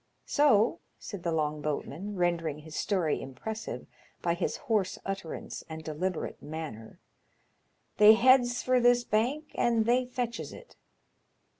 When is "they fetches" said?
9.85-10.53